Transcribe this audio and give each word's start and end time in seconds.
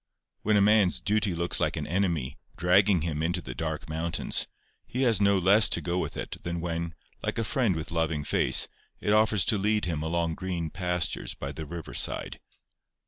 When 0.41 0.57
a 0.57 0.61
man's 0.61 0.99
duty 0.99 1.35
looks 1.35 1.59
like 1.59 1.77
an 1.77 1.85
enemy, 1.85 2.39
dragging 2.57 3.01
him 3.01 3.21
into 3.21 3.39
the 3.39 3.53
dark 3.53 3.87
mountains, 3.87 4.47
he 4.87 5.03
has 5.03 5.21
no 5.21 5.37
less 5.37 5.69
to 5.69 5.79
go 5.79 5.99
with 5.99 6.17
it 6.17 6.37
than 6.41 6.59
when, 6.59 6.95
like 7.21 7.37
a 7.37 7.43
friend 7.43 7.75
with 7.75 7.91
loving 7.91 8.23
face, 8.23 8.67
it 8.99 9.13
offers 9.13 9.45
to 9.45 9.59
lead 9.59 9.85
him 9.85 10.01
along 10.01 10.33
green 10.33 10.71
pastures 10.71 11.35
by 11.35 11.51
the 11.51 11.67
river 11.67 11.93
side. 11.93 12.39